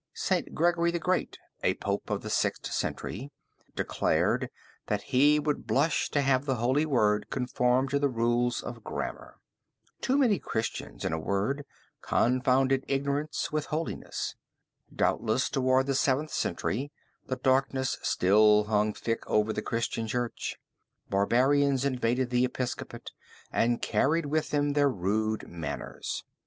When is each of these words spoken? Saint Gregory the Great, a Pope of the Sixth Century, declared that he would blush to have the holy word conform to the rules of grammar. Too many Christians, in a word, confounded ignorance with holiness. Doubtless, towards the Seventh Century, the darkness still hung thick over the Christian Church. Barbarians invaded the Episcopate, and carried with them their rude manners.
Saint 0.15 0.55
Gregory 0.55 0.89
the 0.89 0.97
Great, 0.97 1.37
a 1.61 1.75
Pope 1.75 2.09
of 2.09 2.23
the 2.23 2.29
Sixth 2.31 2.65
Century, 2.73 3.29
declared 3.75 4.49
that 4.87 5.03
he 5.03 5.37
would 5.37 5.67
blush 5.67 6.09
to 6.09 6.21
have 6.21 6.45
the 6.45 6.55
holy 6.55 6.87
word 6.87 7.29
conform 7.29 7.87
to 7.89 7.99
the 7.99 8.09
rules 8.09 8.63
of 8.63 8.83
grammar. 8.83 9.37
Too 10.01 10.17
many 10.17 10.39
Christians, 10.39 11.05
in 11.05 11.13
a 11.13 11.19
word, 11.19 11.65
confounded 12.01 12.83
ignorance 12.87 13.51
with 13.51 13.67
holiness. 13.67 14.33
Doubtless, 14.91 15.51
towards 15.51 15.85
the 15.85 15.93
Seventh 15.93 16.31
Century, 16.33 16.91
the 17.27 17.35
darkness 17.35 17.99
still 18.01 18.63
hung 18.63 18.93
thick 18.93 19.21
over 19.29 19.53
the 19.53 19.61
Christian 19.61 20.07
Church. 20.07 20.57
Barbarians 21.11 21.85
invaded 21.85 22.31
the 22.31 22.43
Episcopate, 22.43 23.11
and 23.51 23.83
carried 23.83 24.25
with 24.25 24.49
them 24.49 24.73
their 24.73 24.89
rude 24.89 25.47
manners. 25.47 26.23